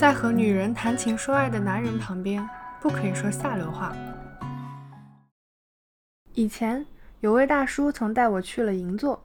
[0.00, 2.48] 在和女人谈情说爱的男人旁边，
[2.80, 3.94] 不可以说下流话。
[6.32, 6.86] 以前
[7.20, 9.22] 有位大叔曾带我去了银座，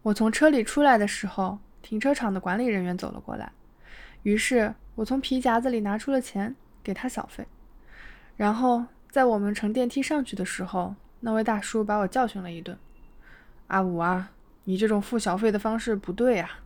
[0.00, 3.52] 我从车里出来的时候，停车场的管理人员走了过来，
[4.22, 7.46] 于是我从皮夹子里拿出了钱给他小费，
[8.38, 12.74] 然后在我们乘电梯上去的时候，那位大叔把我教训了一顿
[13.68, 14.30] ：“阿五啊，
[14.64, 16.60] 你这种付小费的方式不对啊。”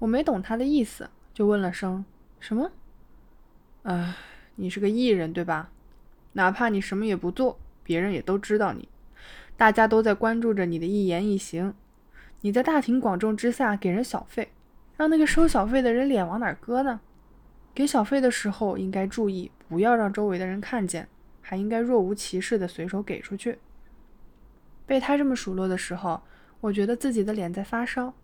[0.00, 1.08] 我没懂他的意思。
[1.34, 2.04] 就问了声
[2.40, 2.70] 什么？
[3.82, 4.14] 哎，
[4.56, 5.70] 你是个艺人对吧？
[6.32, 8.88] 哪怕你什么也不做，别人也都知道你，
[9.56, 11.74] 大家都在关注着你的一言一行。
[12.42, 14.52] 你在大庭广众之下给人小费，
[14.96, 17.00] 让那个收小费的人脸往哪搁呢？
[17.74, 21.08] 给小费的时候应该注意，不要让周围的人看见，
[21.40, 23.58] 还应该若无其事的随手给出去。
[24.86, 26.22] 被他这么数落的时候，
[26.60, 28.14] 我觉得自己的脸在发烧。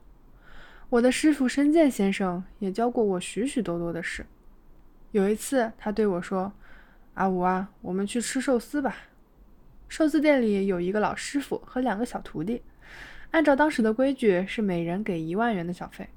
[0.94, 4.24] 我的师傅申健先生也教过我许许多多的事。
[5.10, 6.52] 有一次，他对我说
[7.14, 8.94] ：“阿五啊，我们去吃寿司吧。”
[9.88, 12.62] 寿司店里有一个老师傅和两个小徒弟，
[13.32, 16.08] 按照当时的规矩是每人给一万元的小费。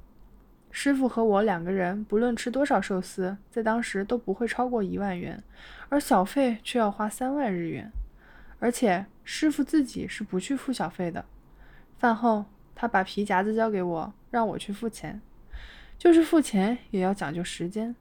[0.70, 5.44] 师傅和我两个人不论吃多少寿司，在当时都不会超过一万元，
[5.90, 7.92] 而小费却要花三万日元。
[8.60, 11.26] 而且师傅自己是不去付小费的。
[11.98, 12.46] 饭后。
[12.80, 15.20] 他把皮夹子交给我，让我去付钱。
[15.98, 17.96] 就是付钱也要讲究时间。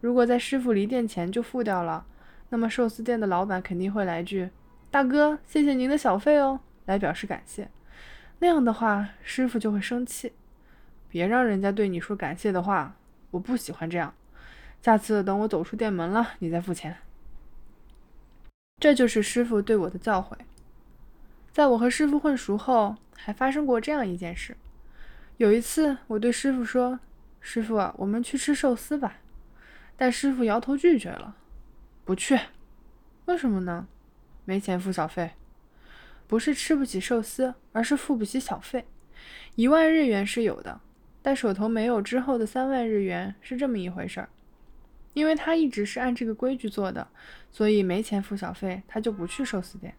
[0.00, 2.04] 如果在师傅离店前就付掉了，
[2.48, 4.50] 那么寿司店的老板肯定会来句
[4.90, 7.70] ：“大哥，谢谢您的小费哦”，来表示感谢。
[8.40, 10.32] 那样的话，师傅就会生气。
[11.08, 12.96] 别让人家对你说感谢的话，
[13.30, 14.12] 我不喜欢这样。
[14.82, 16.96] 下次等我走出店门了，你再付钱。
[18.80, 20.32] 这就是师傅对我的教诲。
[21.60, 22.96] 在我和师傅混熟后。
[23.22, 24.56] 还发生过这样一件事。
[25.36, 26.98] 有一次，我对师傅说
[27.38, 29.18] ：“师傅，我们去吃寿司吧。”
[29.94, 31.36] 但师傅摇头拒绝了，
[32.02, 32.40] 不去。
[33.26, 33.86] 为什么呢？
[34.46, 35.32] 没钱付小费。
[36.26, 38.86] 不是吃不起寿司，而是付不起小费。
[39.54, 40.80] 一万日元是有的，
[41.20, 44.30] 但手头没有之后的三万日元是这么一回事儿。
[45.12, 47.06] 因为他一直是按这个规矩做的，
[47.50, 49.94] 所以没钱付小费，他就不去寿司店。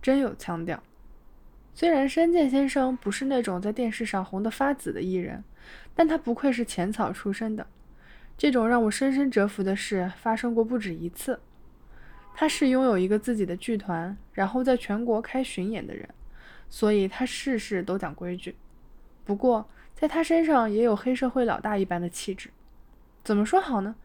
[0.00, 0.82] 真有腔调。
[1.74, 5.44] 虽然山健先生不是那种在电视上红得发紫的艺人，
[5.94, 7.66] 但他不愧是浅草出身的。
[8.36, 11.40] 这种让我深深折服的事发生过不止一次。
[12.34, 16.08] 他是拥有一个自己的剧团，然后在全国开巡演的人，
[16.68, 18.54] 所以他事事都讲规矩。
[19.24, 22.50] 不过，在他身上也有黑社会老大一般的气质。
[23.24, 23.96] 怎么说好呢？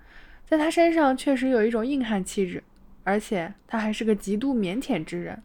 [0.45, 2.63] 在他身上确实有一种硬汉气质，
[3.03, 5.41] 而且他还是个极度腼腆之人。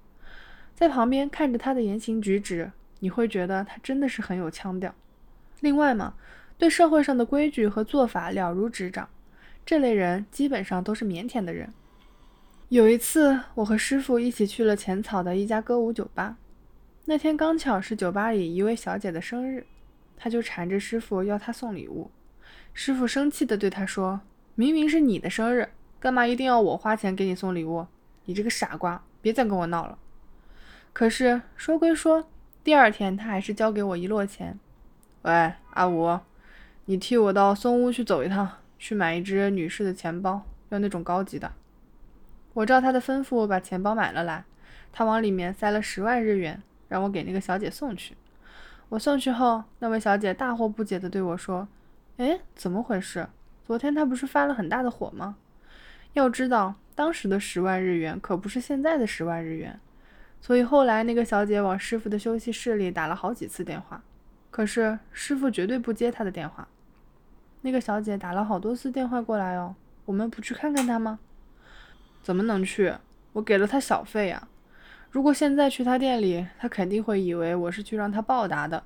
[0.79, 4.95] 在旁边看着他的言行举止，你会觉得他真的是很有腔调。
[5.59, 6.15] 另外嘛，
[6.57, 9.09] 对社会上的规矩和做法了如指掌，
[9.67, 11.75] 这类人基本上都是腼腆的人。
[12.69, 16.37] 有一次，我和师傅一起去了浅草的一家歌舞酒吧，
[17.07, 19.67] 那天刚巧是酒吧里一位小姐的生日，
[20.17, 22.09] 他就缠着师傅要她送礼物。
[22.73, 24.21] 师傅生气地对他说
[24.55, 27.85] ：“明明是你的生日，干嘛一定要我花钱给你送礼物？
[28.27, 29.99] 你这个傻瓜，别再跟我闹了。”
[30.93, 32.29] 可是说归说，
[32.65, 34.59] 第二天他还是交给我一摞钱。
[35.23, 36.19] 喂，阿五，
[36.87, 41.53] 你替我到松屋去走一趟，去买一只女士的钱包，要那种高级的。
[42.55, 44.45] 我照他的吩咐把钱包买了来，
[44.93, 48.17] 他往里面塞了十万日元，让我给那个小姐送去。
[48.89, 51.69] 我送去后，那位小姐大惑不解地对我说
[52.17, 53.29] ：“哎，怎么回事？
[53.65, 55.37] 昨天他不是发了很大的火吗？
[56.15, 59.79] 要知道，当时的十万日元可不是现在的十万日元。”
[60.41, 64.03] 所以后来那个小姐往师傅的休息室里打了好几次电话，
[64.51, 66.67] 可是师傅绝对不接她的电话。
[67.63, 71.19] 那个小姐打了好多次电话过来哦，我们不去看看她吗？
[72.23, 72.95] 怎么能去？
[73.33, 74.49] 我给了她小费呀。
[75.11, 78.85] 如果现在去她店里，她肯定会以为我是去让她报答的。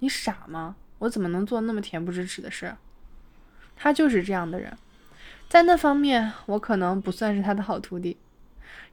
[0.00, 0.76] 你傻吗？
[0.98, 2.76] 我怎么能做那么恬不知耻的事？
[3.74, 4.76] 她就是这样的人，
[5.48, 8.18] 在那方面我可能不算是她的好徒弟。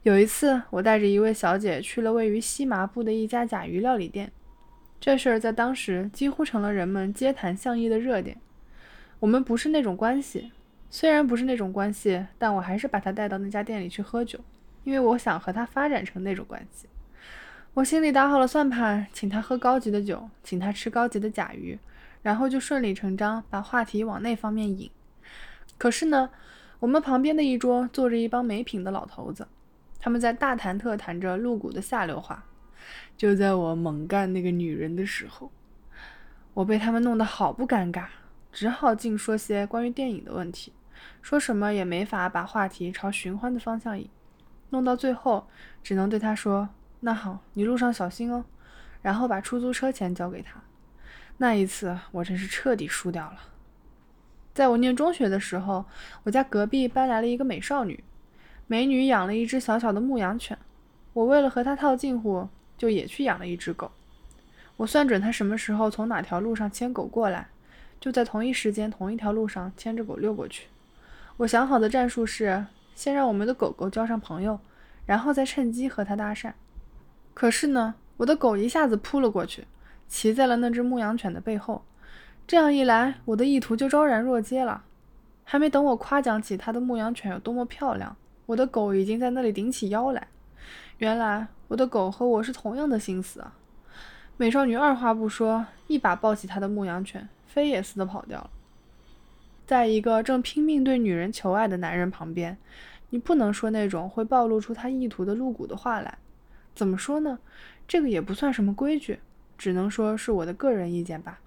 [0.02, 4.30] 有一次，我带着一位小姐去了位于西麻布的一家甲鱼料理店，
[5.00, 8.38] 这事儿在当时几乎成了人们街谈巷议的热点。
[9.20, 10.52] 我们不是那种关系，
[10.88, 14.38] 虽然不是那种关系，但我还是把她带到那家店里去喝酒，
[14.84, 16.88] 因为我想和她发展成那种关系。
[17.74, 21.78] 我心里打好了算盘，请她喝高级的酒，请她吃高级的甲鱼，
[22.22, 24.90] 然后就顺理成章把话题往那方面引。
[25.76, 26.30] 可是呢，
[26.78, 29.46] 我们旁边的一桌坐着一帮没品的老头子。
[29.98, 32.44] 他们在大谈特谈着露骨的下流话，
[33.16, 35.50] 就在我猛干那个女人的时候，
[36.54, 38.06] 我被他们弄得好不尴尬，
[38.52, 40.72] 只好净说些关于电影的问题，
[41.20, 44.08] 说什么也没法把话题朝寻欢的方向引，
[44.70, 45.48] 弄到最后
[45.82, 46.68] 只能对他说
[47.00, 48.44] ：“那好，你路上小心哦。”
[49.02, 50.60] 然后把出租车钱交给他。
[51.36, 53.38] 那一次我真是彻底输掉了。
[54.52, 55.84] 在我念中学的时候，
[56.24, 58.02] 我家隔壁搬来了一个美少女，
[58.70, 60.56] 美女养了一只小小的牧羊犬，
[61.14, 63.90] 我为了和她套近乎，就也去养了一只狗。
[64.76, 67.48] 我算准她什么时候从哪条路上牵狗过来。
[67.98, 70.68] 就在同一时间，同一条路上牵着狗溜过去。
[71.38, 74.60] 我想好的战术是，先让我们的狗狗交上朋友，
[75.04, 76.52] 然后再趁机和它搭讪。
[77.34, 79.64] 可是呢，我的狗一下子扑了过去，
[80.06, 81.82] 骑在了那只牧羊犬的背后。
[82.46, 84.84] 这样一来，我的意图就昭然若揭了。
[85.42, 88.16] 还没等我夸奖起它的牧羊犬有多么漂亮，
[88.48, 90.26] 我的狗已经在那里顶起腰来。
[90.96, 93.54] 原来我的狗和我是同样的心思啊！
[94.38, 97.28] 美少女二话不说，一把抱起她的牧羊犬。
[97.46, 98.50] 飞也似的跑掉了。
[99.66, 102.56] 在一个正拼命对女人求爱的男人旁边，
[103.10, 106.16] 你不能说那种会暴露出他意图的露骨的话来。
[106.74, 107.38] 怎么说呢？
[107.86, 109.18] 这个也不算什么规矩，
[109.58, 111.40] 只能说是我的个人意见吧。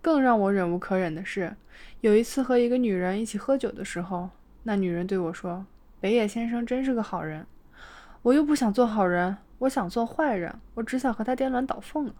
[0.00, 1.54] 更让我忍无可忍的是，
[2.00, 4.30] 有一次和一个女人一起喝酒的时候，
[4.62, 5.66] 那女人对我说
[6.00, 7.46] ：“北野先生真是个好人。”
[8.22, 12.14] 我又不想做好人，我想做坏人，我只想和他颠鸾倒凤了。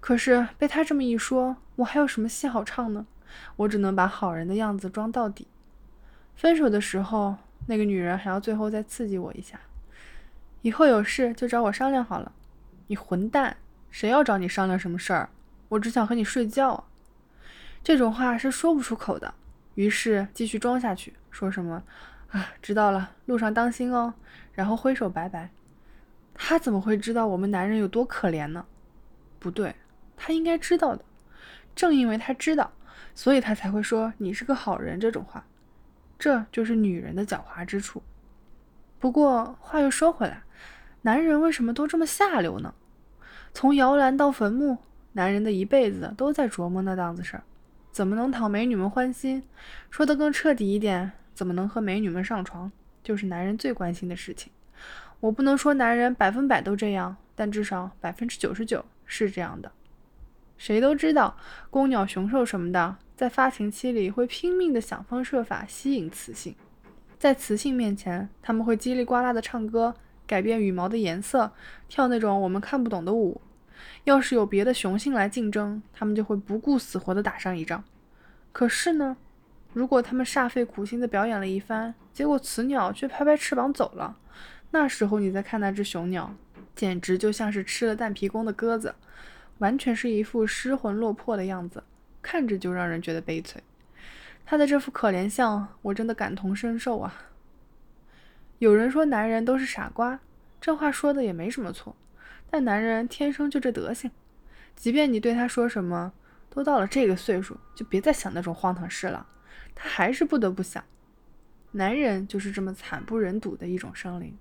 [0.00, 3.06] 可是被他这么一说，我还有什么戏好唱呢？
[3.54, 5.46] 我只能把好人的样子装到底。
[6.34, 9.60] 分手的时候，那个女人还要最后再刺激我一下，
[10.62, 12.32] 以后有事就找我商量好了。
[12.88, 13.56] 你混蛋，
[13.90, 15.28] 谁要找你商量什么事儿？
[15.68, 16.84] 我只想和你睡觉。
[17.84, 19.32] 这种话是说不出口的，
[19.76, 21.84] 于是继续装下去，说什么
[22.32, 24.12] 啊，知道了，路上当心哦，
[24.52, 25.50] 然后挥手拜拜。
[26.34, 28.66] 他怎么会知道我们男人有多可怜呢？
[29.38, 29.74] 不对。
[30.16, 31.04] 他应该知道的，
[31.74, 32.72] 正因为他知道，
[33.14, 35.44] 所以他才会说你是个好人这种话。
[36.18, 38.00] 这就是女人的狡猾之处。
[39.00, 40.42] 不过话又说回来，
[41.02, 42.72] 男人为什么都这么下流呢？
[43.52, 44.78] 从摇篮到坟墓，
[45.12, 47.42] 男人的一辈子都在琢磨那档子事儿：
[47.90, 49.42] 怎么能讨美女们欢心？
[49.90, 52.70] 说得更彻底一点，怎么能和美女们上床？
[53.02, 54.52] 就是男人最关心的事情。
[55.20, 59.70] 我不能说男人百分百都这样，但至少百分之九十九是这样的。
[60.56, 61.36] 谁都知道，
[61.70, 66.54] 公鸟、雄兽什么的，在发情期里会拼命的想方设法吸引雌性，
[67.18, 69.94] 在雌性面前，他们会叽里呱啦的唱歌，
[70.26, 71.52] 改变羽毛的颜色，
[71.88, 73.40] 跳那种我们看不懂的舞。
[74.04, 77.82] 要是有别的雄性来竞争，他们就会不顾死活的打上一仗。
[78.52, 79.16] 可是呢，
[79.72, 84.16] 如果他们煞费苦心的表演了一番，结果雌鸟却拍拍翅膀走了，
[84.70, 86.34] 那时候你再看那只雄鸟，
[86.74, 88.94] 简直就像是吃了蛋皮公的鸽子。
[89.58, 91.84] 完全是一副失魂落魄的样子，
[92.20, 93.62] 看着就让人觉得悲催。
[94.44, 97.14] 他的这副可怜相，我真的感同身受啊。
[98.58, 100.18] 有人说男人都是傻瓜，
[100.60, 101.94] 这话说的也没什么错。
[102.50, 104.10] 但男人天生就这德行，
[104.74, 106.12] 即便你对他说什么，
[106.50, 109.24] 都到了这个岁数，就别再想那种荒唐事了，
[109.74, 110.82] 他还是不得不想。
[111.72, 114.36] 男人就是这么惨不忍睹的一种生灵，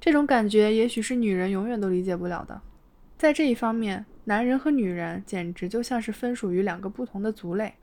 [0.00, 2.60] 这种感觉也许是女人永远都理解不了的。
[3.16, 7.74] 在这一方面，男人和女人简直就像是分属于两个不同的族类，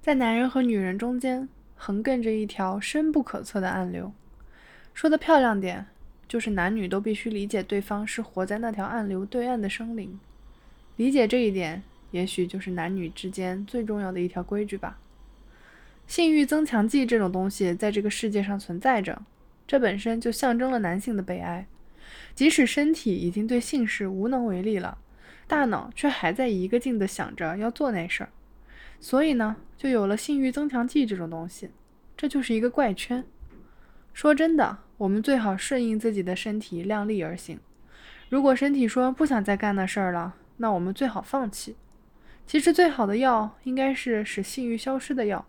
[0.00, 4.12] 在男人和女人中间横亘着一条深不可测的暗流。
[4.94, 5.86] 说的漂亮点，
[6.28, 10.20] 就是男女都必须理解对方是活在那条暗流对岸的生灵。
[10.96, 14.98] 理解这一点，也许就是男女之间最重要的一条规矩吧。
[16.12, 19.22] 性欲增强剂这种东西在这个世界上存在着，
[19.66, 21.66] 这本身就象征了男性的悲哀。
[22.34, 24.98] 即使身体已经对性事无能为力了，
[25.46, 28.28] 大脑却还在一个劲地想着要做那事儿，
[29.00, 31.70] 所以呢，就有了性欲增强剂这种东西。
[32.14, 33.24] 这就是一个怪圈。
[34.12, 37.58] 说真的，我们最好顺应自己的身体，量力而行。
[38.28, 41.76] 如果身体说不想再干那事儿了，那我们最好放弃。
[42.46, 45.46] 其实最好的药应该是使性欲消失的药。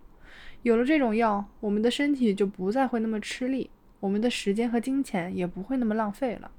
[0.63, 3.69] 有了这种药，我们的身体就不再会那么吃力。
[3.99, 6.51] 我们的时间和金钱也不会那么浪费了。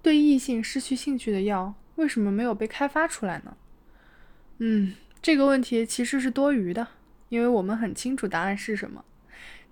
[0.00, 3.56] 对异性失去兴趣的药为什么没有被开发出来呢？
[4.58, 6.86] 嗯，这个问题其实是多余的，
[7.28, 9.04] 因为我们很清楚答案是什么。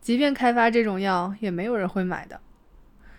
[0.01, 2.41] 即便开发这种药，也没有人会买的。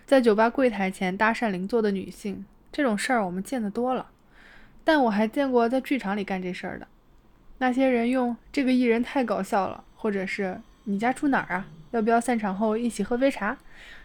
[0.06, 4.12] 在酒吧柜台前搭讪邻座的女性，这种事儿我们见得多了。
[4.84, 6.88] 但我还见过在剧场里干这事儿的。
[7.60, 11.68] 那些人用“这个艺人太搞笑了”或者是“你家住哪儿啊”。
[11.92, 13.58] 要不要散场后一起喝杯茶？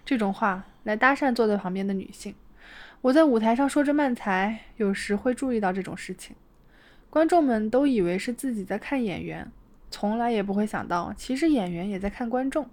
[0.05, 2.35] 这种话来搭讪坐在旁边的女性。
[3.01, 6.37] 我在舞台上说着慢才，有时会注意到这种事情。
[7.11, 9.51] 观众们都以为是自己在看演员，
[9.91, 12.71] 从来也不会想到，其实演员也在看观众。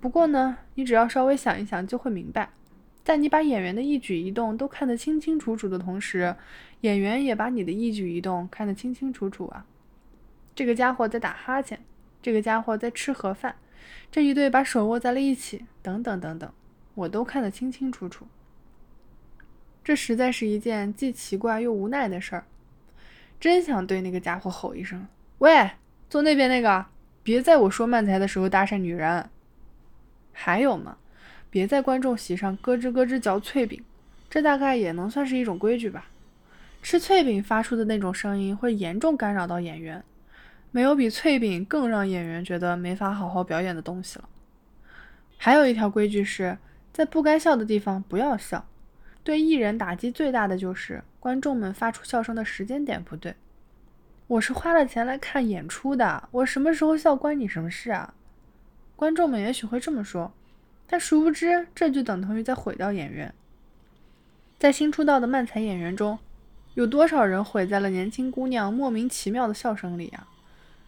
[0.00, 2.50] 不过呢，你只要稍微想一想，就会明白，
[3.04, 6.34] 在你把演员的一举一动都看得清清楚楚的同时，
[6.80, 9.64] 演员也把你的一举一动看得清清楚楚啊。
[10.54, 11.80] 这个家伙在打哈欠，
[12.22, 13.56] 这个家伙在吃盒饭，
[14.10, 16.52] 这一对把手握在了一起，等等等等，
[16.94, 18.26] 我都看得清清楚楚。
[19.82, 22.44] 这实在是一件既奇怪又无奈的事儿，
[23.38, 25.06] 真想对那个家伙吼一声
[25.38, 25.70] ：“喂，
[26.08, 26.86] 坐那边那个，
[27.22, 29.28] 别在我说慢才的时候搭讪女人。”
[30.32, 30.96] 还有嘛，
[31.50, 33.84] 别在观众席上咯吱咯吱嚼脆饼，
[34.30, 36.06] 这大概也能算是一种规矩吧。
[36.82, 40.02] 吃脆饼发出的那种声音会严重干扰到演员，
[40.74, 44.28] 没有比脆饼更让演员觉得没法好好表演的东西了。
[45.38, 46.58] 还有一条规矩是
[46.92, 48.66] 在不该笑的地方不要笑。
[49.22, 53.36] 对艺人打击最大的就是观众们发出笑声的时间点不对。
[54.26, 58.12] 我是花了钱来看演出的，我什么时候笑关你什么事啊？
[58.96, 60.32] 观众们也许会这么说，
[60.88, 63.32] 但殊不知这就等同于在毁掉演员。
[64.58, 66.18] 在新出道的漫才演员中，
[66.74, 70.26] 有多少人毁在了年轻姑娘莫名其妙的笑声里啊？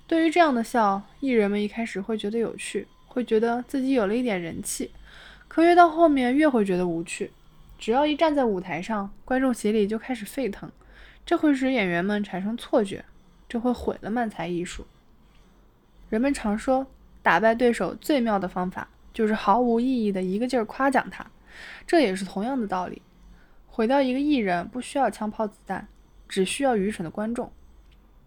[0.08, 4.92] 对于这样的笑，艺人们一开始会觉得有趣，会觉得自己有了一点人气，
[5.48, 7.32] 可越到后面越会觉得无趣。
[7.76, 10.70] 只要一站在舞台上，观众席里就开始沸腾，
[11.26, 13.04] 这会使演员们产生错觉，
[13.48, 14.86] 这会毁了漫才艺术。
[16.08, 16.86] 人们常说，
[17.20, 21.26] 打败对手最妙的方法就是毫无意义的一个劲儿夸奖他，
[21.84, 23.02] 这也是同样的道理。
[23.66, 25.88] 毁掉一个艺人不需要枪炮子弹，
[26.28, 27.50] 只需要愚蠢的观众。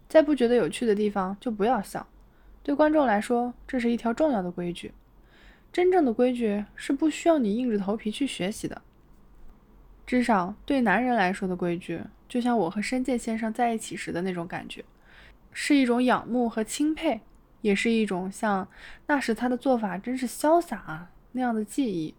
[0.10, 2.08] 在不觉得有趣的地方就不要笑，
[2.64, 4.92] 对观众来说，这是一条重要的规矩。
[5.72, 8.82] 真正的规矩是不需要你硬着头皮去学习的。
[10.08, 14.84] 至少对男人来说的规矩，就像我和申健先生在一起时的那种感觉，
[15.54, 17.22] 是一种仰慕和钦佩，
[17.62, 18.68] 也是一种像
[19.06, 22.16] 那时他的做法真是潇洒啊那样的记忆。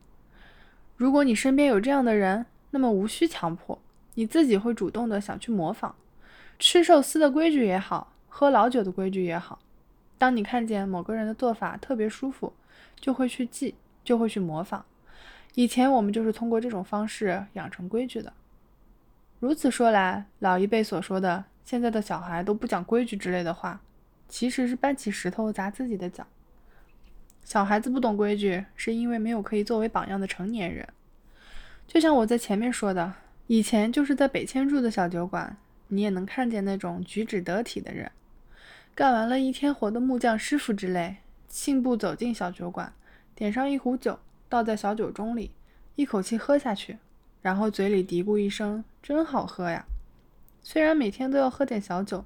[0.96, 3.82] 如果你身边有这样的人，那么无需强迫，
[4.14, 5.96] 你自己会主动的想去模仿。
[6.60, 9.58] 吃寿司的规矩也好，喝老酒的规矩也好，
[10.18, 12.52] 当你看见某个人的做法特别舒服，
[13.00, 13.74] 就会去记，
[14.04, 14.84] 就会去模仿。
[15.54, 18.32] 以前我们就是通过这种方式养成规矩的。
[19.38, 23.80] 如此说来，老一辈所说的“现在的小孩都不讲规矩”之类的话，
[24.28, 26.26] 其实是搬起石头砸自己的脚。
[27.42, 30.86] 小孩子不懂规矩，是因为没有可以作为榜样的成年人。
[31.88, 33.14] 就像我在前面说的，
[33.46, 35.56] 以前就是在北迁住的小酒馆，
[35.90, 38.10] 你也能看见那种举止得体的人，
[38.94, 41.18] 干完了一天活的木匠师傅之类，
[41.48, 42.92] 信步走进小酒馆，
[43.34, 44.18] 点上一壶酒。
[44.48, 45.52] 倒在小酒盅里，
[45.94, 46.98] 一口气喝下去，
[47.40, 49.86] 然后嘴里嘀咕一声：“真好喝呀！”
[50.60, 52.24] 虽然每天都要喝点小酒，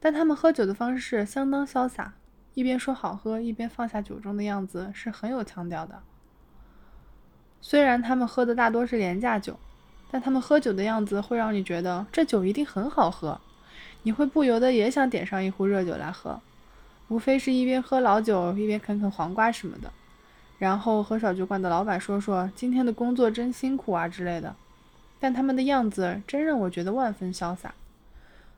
[0.00, 2.14] 但他们喝酒的方式相当潇洒，
[2.54, 6.02] 一边说好喝，一边放下酒盅的样子是很有腔调的。
[7.60, 9.60] 虽然他们喝的大多是廉价酒，
[10.10, 13.40] 但他们喝酒的样子会让你觉得这酒一定很好喝，
[14.02, 16.40] 你会不由得也想点上一壶热酒来喝。
[17.08, 19.92] 无非是一边喝老酒，一边啃啃黄瓜什么的。
[20.58, 24.56] 然后和小酒馆的老板说说今天的工作真辛苦啊之类的，
[25.20, 27.74] 但他们的样子真让我觉得万分潇洒。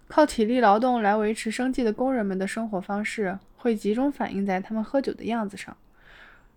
[0.06, 5.76] 靠体力劳动来维持生计的工人们的生活方式会集中反映在他们喝酒的样子上。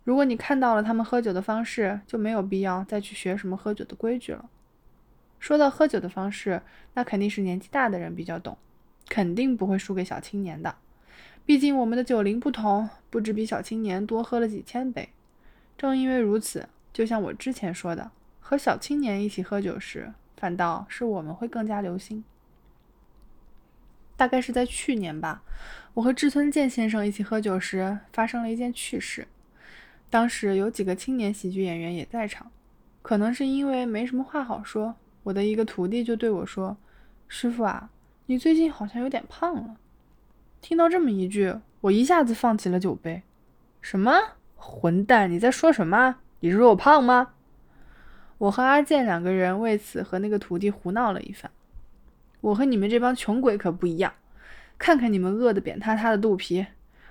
[0.04, 4.46] 如果你看到了他们喝酒的方式，就没有必要再去学什么喝酒的规矩了。
[5.42, 6.62] 说到喝酒的方式，
[6.94, 8.58] 那肯定是年纪大的人比较懂，
[9.10, 10.76] 肯定不会输给小青年的。
[11.46, 15.10] 毕竟我们的酒龄不同，不止比小青年多喝了几千杯。
[15.76, 22.24] 正因为如此，就像我之前说的，和小青年一起喝酒时，反倒是我们会更加留心。
[24.16, 25.42] 大概是在去年吧，
[25.96, 29.28] 我和志村健先生一起喝酒时，发生了一件趣事。
[30.12, 32.52] 当时有几个青年喜剧演员也在场，
[33.02, 36.78] 可能是因为没什么话好说，我的一个徒弟就对我说
[37.28, 37.90] ：“师傅啊，
[38.26, 39.76] 你最近好像有点胖了。”
[40.62, 43.22] 听到这么一句，我一下子放起了酒杯。
[43.82, 44.12] 什么？
[44.56, 45.30] 混蛋！
[45.30, 46.18] 你在说什么？
[46.40, 47.34] 你是说我胖吗？
[48.38, 51.52] 我和阿健两个人为此和那个徒弟胡闹了一番。
[52.42, 54.14] 我和你们这帮穷鬼可不一样，
[54.80, 56.66] 看看你们饿得扁塌塌的肚皮，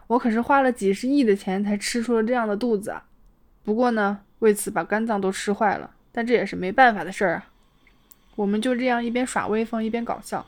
[0.09, 3.05] 我可是花了几十亿的钱才吃出了这样的肚子啊！
[3.63, 7.50] 不过呢，为此把肝脏都吃坏了，但这也是没办法的事儿啊。
[8.37, 10.47] 我们就这样一边耍威风一边搞笑，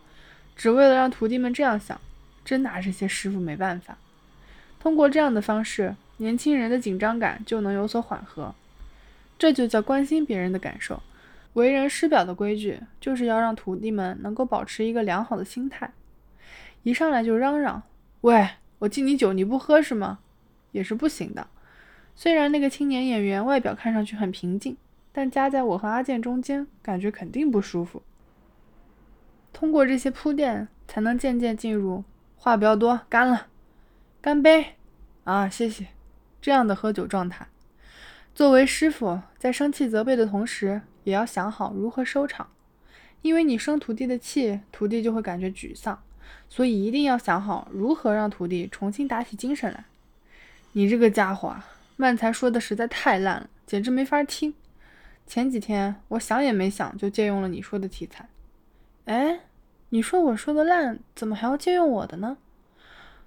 [0.56, 2.00] 只为了让徒弟们这样想，
[2.44, 3.96] 真拿这些师傅没办法。
[4.80, 5.96] 通过这样的方式。
[6.18, 8.54] 年轻人的紧张感就能有所缓和，
[9.36, 11.02] 这就叫关心别人的感受。
[11.54, 15.90] 为人师表的规矩，就是要让徒弟们能够保持一个良好的心态。
[16.84, 17.82] 一上来就嚷嚷
[18.20, 20.20] ：“喂，我敬你酒，你不喝是吗？”
[20.70, 21.48] 也是不行的。
[22.14, 24.76] 虽然那个青年演员外表看上去很平静，
[25.12, 28.02] 但夹在我和阿健中间，感觉肯定不舒服。
[29.52, 32.02] 通过这些铺垫，才能渐渐进入
[32.36, 33.48] 话不要多，干了，
[34.20, 34.76] 干杯
[35.24, 35.88] 啊，谢谢，
[36.40, 37.46] 这样的喝酒状态。
[38.34, 42.48] 作为师傅，在生气责备的同时，也要想好如何收场，
[43.20, 46.02] 因为你生徒弟的气，徒弟就会感觉沮丧，
[46.48, 49.84] 所以一定要想好如何让徒弟重新打起精神来。
[50.72, 51.66] 你这个家伙啊，
[51.96, 54.54] 慢才说的实在太烂了，简直没法听。
[55.26, 58.28] 前几天我想也没想就借用了你说的题材。
[59.06, 59.40] 哎，
[59.88, 62.36] 你说我说的烂，怎么还要借用我的呢？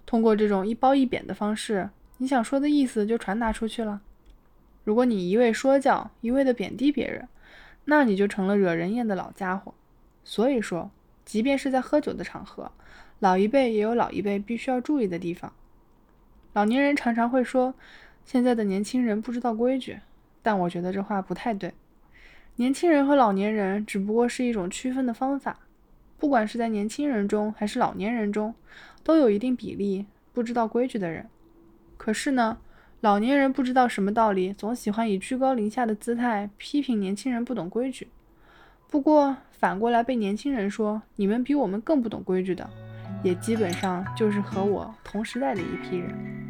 [0.06, 4.02] 通过这种一褒一贬的方式，你想说的意思就传达出去了。
[4.84, 7.28] 如果你一味说教，一味的贬低别人，
[7.86, 9.74] 那你就成了惹人厌的老家伙。
[10.24, 10.92] 所以说，
[11.26, 12.72] 即便是在喝酒的场合，
[13.20, 15.52] 老一辈也有老一辈必须要注意的地方。
[16.54, 17.74] 老年人常常会说，
[18.24, 20.00] 现在的年轻人不知道规矩，
[20.44, 21.74] 但我觉得这话不太对。
[22.58, 25.60] 年轻人和老年人只不过是一种区分的方法，
[26.18, 28.56] 不管是在年轻人中还是老年人中，
[29.04, 31.28] 都有一定比例不知道规矩的人。
[31.98, 32.58] 可是呢？
[33.02, 38.08] 老年人不知道什么道理，总喜欢以居高临下的姿态批评年轻人不懂规矩。
[38.90, 42.68] 不过反过来被年轻人说你们比我们更不懂规矩的，
[43.22, 46.45] 也基本上就是和我同时代的一批人。